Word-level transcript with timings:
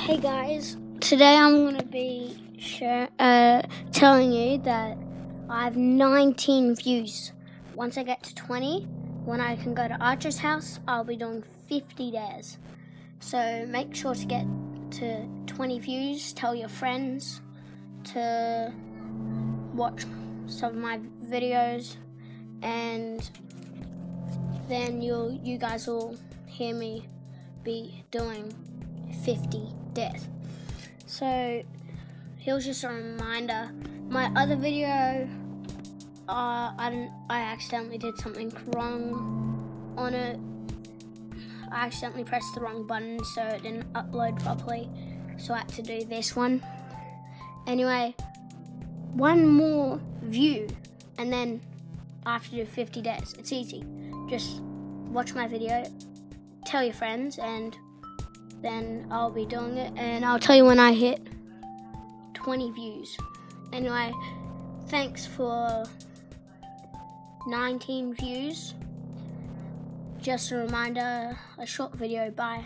Hey 0.00 0.16
guys, 0.16 0.78
today 0.98 1.36
I'm 1.36 1.62
gonna 1.66 1.84
be 1.84 2.34
share, 2.58 3.10
uh, 3.18 3.60
telling 3.92 4.32
you 4.32 4.56
that 4.62 4.96
I 5.50 5.64
have 5.64 5.76
19 5.76 6.74
views. 6.74 7.32
Once 7.74 7.98
I 7.98 8.02
get 8.02 8.22
to 8.22 8.34
20, 8.34 8.84
when 9.26 9.42
I 9.42 9.56
can 9.56 9.74
go 9.74 9.86
to 9.86 9.94
Archer's 10.02 10.38
house, 10.38 10.80
I'll 10.88 11.04
be 11.04 11.16
doing 11.16 11.44
50 11.68 12.12
days. 12.12 12.56
So 13.20 13.66
make 13.68 13.94
sure 13.94 14.14
to 14.14 14.24
get 14.24 14.46
to 14.92 15.26
20 15.46 15.78
views. 15.78 16.32
Tell 16.32 16.54
your 16.54 16.70
friends 16.70 17.42
to 18.14 18.72
watch 19.74 20.06
some 20.46 20.70
of 20.70 20.76
my 20.76 20.98
videos, 21.26 21.96
and 22.62 23.30
then 24.66 25.02
you'll 25.02 25.32
you 25.44 25.58
guys 25.58 25.86
will 25.86 26.16
hear 26.46 26.74
me 26.74 27.06
be 27.62 28.02
doing 28.10 28.50
50 29.24 29.68
days. 29.92 30.28
So 31.06 31.62
here's 32.38 32.64
just 32.64 32.84
a 32.84 32.88
reminder. 32.88 33.70
My 34.08 34.30
other 34.36 34.56
video, 34.56 35.28
uh, 36.28 36.72
I 36.78 37.10
I 37.28 37.40
accidentally 37.40 37.98
did 37.98 38.16
something 38.18 38.52
wrong 38.68 39.94
on 39.96 40.14
it. 40.14 40.38
I 41.72 41.86
accidentally 41.86 42.24
pressed 42.24 42.54
the 42.54 42.60
wrong 42.60 42.86
button, 42.86 43.22
so 43.24 43.42
it 43.42 43.62
didn't 43.62 43.92
upload 43.92 44.42
properly. 44.42 44.88
So 45.38 45.54
I 45.54 45.58
had 45.58 45.68
to 45.70 45.82
do 45.82 46.04
this 46.04 46.34
one. 46.34 46.62
Anyway, 47.66 48.14
one 49.12 49.46
more 49.46 50.00
view, 50.22 50.68
and 51.18 51.32
then 51.32 51.60
I 52.26 52.34
have 52.34 52.48
to 52.50 52.56
do 52.56 52.64
50 52.64 53.02
days. 53.02 53.34
It's 53.38 53.52
easy. 53.52 53.84
Just 54.28 54.60
watch 55.10 55.34
my 55.34 55.46
video, 55.46 55.84
tell 56.66 56.82
your 56.82 56.94
friends, 56.94 57.38
and 57.38 57.76
then 58.62 59.06
I'll 59.10 59.30
be 59.30 59.46
doing 59.46 59.76
it. 59.76 59.92
And 59.96 60.24
I'll 60.24 60.38
tell 60.38 60.56
you 60.56 60.64
when 60.64 60.78
I 60.78 60.92
hit 60.92 61.26
20 62.34 62.70
views. 62.72 63.16
Anyway, 63.72 64.12
thanks 64.88 65.26
for 65.26 65.84
19 67.46 68.14
views. 68.14 68.74
Just 70.20 70.50
a 70.52 70.56
reminder, 70.56 71.38
a 71.58 71.66
short 71.66 71.94
video. 71.94 72.30
Bye. 72.30 72.64